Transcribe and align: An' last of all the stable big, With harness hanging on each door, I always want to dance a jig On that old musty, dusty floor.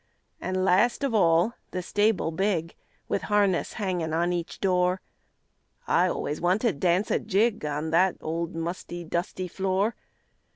An' 0.39 0.65
last 0.65 1.03
of 1.03 1.13
all 1.13 1.53
the 1.69 1.83
stable 1.83 2.31
big, 2.31 2.73
With 3.07 3.21
harness 3.29 3.73
hanging 3.73 4.13
on 4.13 4.33
each 4.33 4.59
door, 4.59 4.99
I 5.85 6.07
always 6.07 6.41
want 6.41 6.61
to 6.61 6.73
dance 6.73 7.11
a 7.11 7.19
jig 7.19 7.63
On 7.65 7.91
that 7.91 8.17
old 8.19 8.55
musty, 8.55 9.03
dusty 9.03 9.47
floor. 9.47 9.95